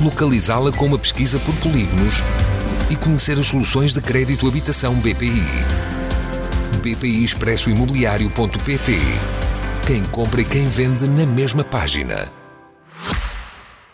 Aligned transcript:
localizá-la 0.00 0.72
com 0.72 0.86
uma 0.86 0.98
pesquisa 0.98 1.38
por 1.40 1.54
polígonos 1.56 2.22
e 2.90 2.96
conhecer 2.96 3.38
as 3.38 3.46
soluções 3.46 3.92
de 3.92 4.00
crédito 4.00 4.48
habitação 4.48 4.94
BPI. 4.94 5.44
BPI 6.82 7.22
Expresso 7.22 7.68
Imobiliário.pt 7.68 8.92
Quem 9.86 10.02
compra 10.04 10.40
e 10.40 10.44
quem 10.44 10.66
vende 10.66 11.06
na 11.06 11.26
mesma 11.26 11.62
página. 11.62 12.32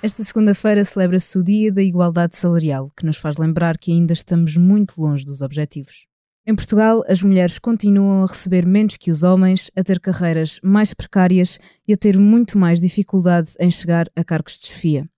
Esta 0.01 0.23
segunda-feira 0.23 0.85
celebra-se 0.85 1.37
o 1.37 1.43
Dia 1.43 1.73
da 1.73 1.83
Igualdade 1.83 2.37
Salarial, 2.37 2.93
que 2.97 3.05
nos 3.05 3.17
faz 3.17 3.37
lembrar 3.39 3.77
que 3.77 3.91
ainda 3.91 4.13
estamos 4.13 4.57
muito 4.57 5.01
longe 5.01 5.25
dos 5.25 5.43
objetivos. 5.43 6.07
Em 6.47 6.55
Portugal, 6.55 7.03
as 7.09 7.25
mulheres 7.25 7.59
continuam 7.59 8.23
a 8.23 8.27
receber 8.27 8.65
menos 8.65 8.97
que 8.97 9.11
os 9.11 9.25
homens, 9.25 9.69
a 9.75 9.83
ter 9.83 9.99
carreiras 9.99 10.61
mais 10.63 10.95
precárias 10.95 11.59
e 11.89 11.93
a 11.93 11.97
ter 11.97 12.17
muito 12.17 12.57
mais 12.57 12.81
dificuldade 12.81 13.55
em 13.59 13.69
chegar 13.69 14.07
a 14.15 14.23
cargos 14.23 14.57
de 14.59 14.69
chefia. 14.69 15.09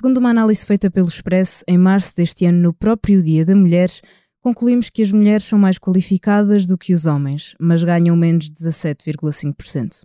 Segundo 0.00 0.18
uma 0.18 0.30
análise 0.30 0.64
feita 0.64 0.88
pelo 0.88 1.08
Expresso, 1.08 1.64
em 1.66 1.76
março 1.76 2.14
deste 2.14 2.46
ano, 2.46 2.62
no 2.62 2.72
próprio 2.72 3.20
Dia 3.20 3.44
da 3.44 3.56
Mulher, 3.56 3.90
concluímos 4.40 4.88
que 4.88 5.02
as 5.02 5.10
mulheres 5.10 5.42
são 5.42 5.58
mais 5.58 5.76
qualificadas 5.76 6.66
do 6.66 6.78
que 6.78 6.94
os 6.94 7.04
homens, 7.04 7.56
mas 7.58 7.82
ganham 7.82 8.14
menos 8.14 8.44
de 8.44 8.52
17,5%. 8.52 10.04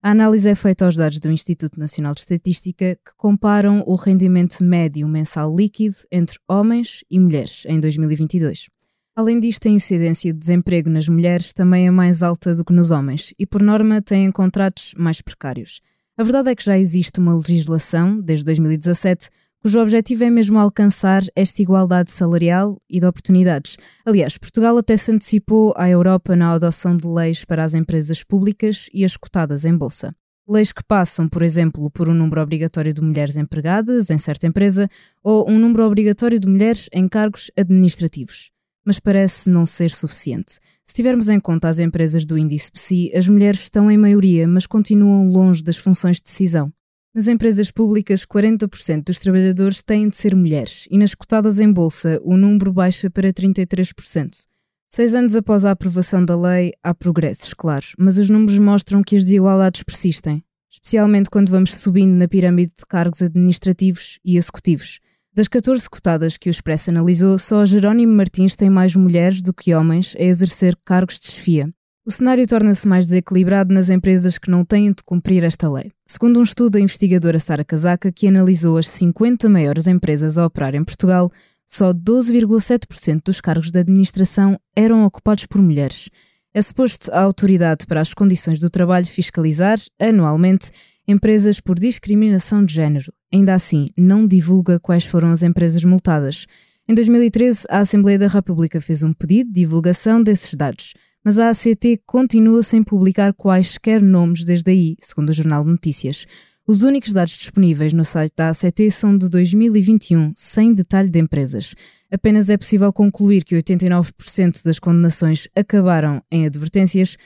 A 0.00 0.12
análise 0.12 0.48
é 0.48 0.54
feita 0.54 0.84
aos 0.84 0.94
dados 0.94 1.18
do 1.18 1.28
Instituto 1.28 1.76
Nacional 1.76 2.14
de 2.14 2.20
Estatística, 2.20 2.94
que 2.94 3.16
comparam 3.16 3.82
o 3.84 3.96
rendimento 3.96 4.62
médio 4.62 5.08
mensal 5.08 5.52
líquido 5.52 5.96
entre 6.12 6.38
homens 6.48 7.02
e 7.10 7.18
mulheres 7.18 7.64
em 7.66 7.80
2022. 7.80 8.68
Além 9.16 9.40
disto, 9.40 9.66
a 9.66 9.72
incidência 9.72 10.32
de 10.32 10.38
desemprego 10.38 10.88
nas 10.88 11.08
mulheres 11.08 11.52
também 11.52 11.88
é 11.88 11.90
mais 11.90 12.22
alta 12.22 12.54
do 12.54 12.64
que 12.64 12.72
nos 12.72 12.92
homens 12.92 13.34
e, 13.36 13.44
por 13.44 13.60
norma, 13.60 14.00
têm 14.00 14.30
contratos 14.30 14.94
mais 14.96 15.20
precários. 15.20 15.80
A 16.18 16.22
verdade 16.22 16.50
é 16.50 16.54
que 16.54 16.64
já 16.64 16.78
existe 16.78 17.18
uma 17.18 17.34
legislação, 17.34 18.20
desde 18.20 18.44
2017, 18.44 19.30
cujo 19.62 19.80
objetivo 19.80 20.24
é 20.24 20.28
mesmo 20.28 20.58
alcançar 20.58 21.22
esta 21.34 21.62
igualdade 21.62 22.10
salarial 22.10 22.76
e 22.88 23.00
de 23.00 23.06
oportunidades. 23.06 23.78
Aliás, 24.04 24.36
Portugal 24.36 24.76
até 24.76 24.94
se 24.94 25.10
antecipou 25.10 25.72
à 25.74 25.88
Europa 25.88 26.36
na 26.36 26.52
adoção 26.52 26.94
de 26.94 27.06
leis 27.06 27.46
para 27.46 27.64
as 27.64 27.74
empresas 27.74 28.22
públicas 28.22 28.90
e 28.92 29.06
as 29.06 29.16
cotadas 29.16 29.64
em 29.64 29.74
bolsa. 29.74 30.14
Leis 30.46 30.70
que 30.70 30.84
passam, 30.84 31.26
por 31.28 31.42
exemplo, 31.42 31.90
por 31.90 32.10
um 32.10 32.14
número 32.14 32.42
obrigatório 32.42 32.92
de 32.92 33.00
mulheres 33.00 33.38
empregadas 33.38 34.10
em 34.10 34.18
certa 34.18 34.46
empresa 34.46 34.90
ou 35.22 35.48
um 35.48 35.58
número 35.58 35.86
obrigatório 35.86 36.38
de 36.38 36.46
mulheres 36.46 36.90
em 36.92 37.08
cargos 37.08 37.50
administrativos 37.56 38.51
mas 38.84 39.00
parece 39.00 39.48
não 39.48 39.64
ser 39.64 39.90
suficiente. 39.90 40.58
Se 40.84 40.94
tivermos 40.94 41.28
em 41.28 41.40
conta 41.40 41.68
as 41.68 41.78
empresas 41.78 42.26
do 42.26 42.36
índice 42.36 42.70
PSI, 42.70 43.12
as 43.14 43.28
mulheres 43.28 43.62
estão 43.62 43.90
em 43.90 43.96
maioria, 43.96 44.46
mas 44.46 44.66
continuam 44.66 45.28
longe 45.28 45.62
das 45.62 45.76
funções 45.76 46.16
de 46.16 46.24
decisão. 46.24 46.72
Nas 47.14 47.28
empresas 47.28 47.70
públicas, 47.70 48.24
40% 48.24 49.04
dos 49.04 49.20
trabalhadores 49.20 49.82
têm 49.82 50.08
de 50.08 50.16
ser 50.16 50.34
mulheres 50.34 50.86
e 50.90 50.96
nas 50.96 51.14
cotadas 51.14 51.60
em 51.60 51.70
bolsa 51.70 52.18
o 52.24 52.36
número 52.36 52.72
baixa 52.72 53.10
para 53.10 53.32
33%. 53.32 54.46
Seis 54.88 55.14
anos 55.14 55.36
após 55.36 55.64
a 55.64 55.70
aprovação 55.70 56.24
da 56.24 56.38
lei, 56.38 56.72
há 56.82 56.94
progressos, 56.94 57.54
claro, 57.54 57.86
mas 57.98 58.18
os 58.18 58.28
números 58.28 58.58
mostram 58.58 59.02
que 59.02 59.16
as 59.16 59.24
desigualdades 59.24 59.82
persistem, 59.82 60.44
especialmente 60.70 61.30
quando 61.30 61.50
vamos 61.50 61.74
subindo 61.74 62.12
na 62.12 62.28
pirâmide 62.28 62.72
de 62.78 62.86
cargos 62.86 63.22
administrativos 63.22 64.18
e 64.24 64.36
executivos. 64.36 64.98
Das 65.34 65.48
14 65.48 65.88
cotadas 65.88 66.36
que 66.36 66.50
o 66.50 66.52
Expresso 66.52 66.90
analisou, 66.90 67.38
só 67.38 67.64
Jerónimo 67.64 68.12
Martins 68.12 68.54
tem 68.54 68.68
mais 68.68 68.94
mulheres 68.94 69.40
do 69.40 69.54
que 69.54 69.74
homens 69.74 70.14
a 70.18 70.22
exercer 70.22 70.76
cargos 70.84 71.18
de 71.18 71.30
chefia. 71.30 71.72
O 72.04 72.10
cenário 72.10 72.46
torna-se 72.46 72.86
mais 72.86 73.06
desequilibrado 73.06 73.72
nas 73.72 73.88
empresas 73.88 74.36
que 74.36 74.50
não 74.50 74.62
têm 74.62 74.92
de 74.92 75.02
cumprir 75.02 75.42
esta 75.42 75.72
lei. 75.72 75.90
Segundo 76.04 76.38
um 76.38 76.42
estudo 76.42 76.72
da 76.72 76.80
investigadora 76.80 77.38
Sara 77.38 77.64
Casaca, 77.64 78.12
que 78.12 78.28
analisou 78.28 78.76
as 78.76 78.88
50 78.88 79.48
maiores 79.48 79.86
empresas 79.86 80.36
a 80.36 80.44
operar 80.44 80.74
em 80.74 80.84
Portugal, 80.84 81.32
só 81.66 81.94
12,7% 81.94 83.22
dos 83.24 83.40
cargos 83.40 83.70
de 83.70 83.78
administração 83.78 84.60
eram 84.76 85.02
ocupados 85.06 85.46
por 85.46 85.62
mulheres. 85.62 86.10
É 86.52 86.60
suposto 86.60 87.10
a 87.10 87.22
Autoridade 87.22 87.86
para 87.86 88.02
as 88.02 88.12
Condições 88.12 88.58
do 88.58 88.68
Trabalho 88.68 89.06
fiscalizar, 89.06 89.78
anualmente, 89.98 90.70
empresas 91.06 91.60
por 91.60 91.78
discriminação 91.78 92.64
de 92.64 92.74
género. 92.74 93.12
Ainda 93.32 93.54
assim, 93.54 93.88
não 93.96 94.26
divulga 94.26 94.78
quais 94.78 95.04
foram 95.04 95.30
as 95.30 95.42
empresas 95.42 95.84
multadas. 95.84 96.46
Em 96.88 96.94
2013, 96.94 97.64
a 97.70 97.78
Assembleia 97.78 98.18
da 98.18 98.28
República 98.28 98.80
fez 98.80 99.02
um 99.02 99.12
pedido 99.12 99.48
de 99.48 99.60
divulgação 99.60 100.22
desses 100.22 100.54
dados, 100.54 100.94
mas 101.24 101.38
a 101.38 101.50
ACT 101.50 102.02
continua 102.04 102.62
sem 102.62 102.82
publicar 102.82 103.32
quaisquer 103.32 104.02
nomes 104.02 104.44
desde 104.44 104.70
aí, 104.70 104.96
segundo 104.98 105.30
o 105.30 105.32
Jornal 105.32 105.64
de 105.64 105.70
Notícias. 105.70 106.26
Os 106.66 106.82
únicos 106.82 107.12
dados 107.12 107.36
disponíveis 107.36 107.92
no 107.92 108.04
site 108.04 108.34
da 108.36 108.48
ACT 108.48 108.90
são 108.90 109.16
de 109.18 109.28
2021, 109.28 110.32
sem 110.36 110.72
detalhe 110.72 111.10
de 111.10 111.18
empresas. 111.18 111.74
Apenas 112.10 112.48
é 112.50 112.56
possível 112.56 112.92
concluir 112.92 113.42
que 113.42 113.56
89% 113.56 114.64
das 114.64 114.78
condenações 114.78 115.48
acabaram 115.56 116.22
em 116.30 116.46
advertências, 116.46 117.16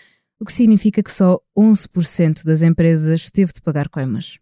o 0.40 0.44
que 0.44 0.52
significa 0.52 1.02
que 1.02 1.12
só 1.12 1.40
11% 1.58 2.44
das 2.44 2.62
empresas 2.62 3.30
teve 3.30 3.52
de 3.52 3.62
pagar 3.62 3.88
coimas. 3.88 4.38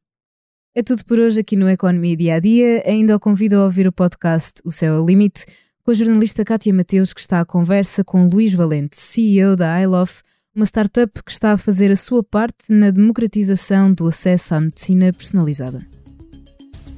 É 0.75 0.82
tudo 0.82 1.05
por 1.05 1.19
hoje 1.19 1.41
aqui 1.41 1.55
no 1.55 1.69
Economia 1.69 2.16
Dia 2.16 2.34
a 2.34 2.41
Dia. 2.41 2.82
Ainda 2.84 3.15
o 3.15 3.21
convido 3.21 3.56
a 3.56 3.65
ouvir 3.65 3.87
o 3.87 3.93
podcast 3.93 4.60
O 4.65 4.72
Céu 4.72 4.94
é 4.94 5.00
o 5.00 5.06
Limite, 5.06 5.47
com 5.84 5.93
a 5.93 5.94
jornalista 5.94 6.44
Kátia 6.44 6.75
Mateus, 6.75 7.12
que 7.12 7.21
está 7.21 7.41
à 7.41 7.44
conversa 7.44 8.03
com 8.03 8.27
Luís 8.27 8.53
Valente, 8.53 8.97
CEO 8.97 9.55
da 9.55 9.81
iLove, 9.82 10.15
uma 10.55 10.65
startup 10.65 11.22
que 11.22 11.31
está 11.31 11.53
a 11.53 11.59
fazer 11.59 11.91
a 11.91 11.97
sua 11.97 12.25
parte 12.25 12.72
na 12.72 12.91
democratização 12.91 13.93
do 13.93 14.09
acesso 14.09 14.55
à 14.55 14.61
medicina 14.61 15.12
personalizada. 15.12 15.81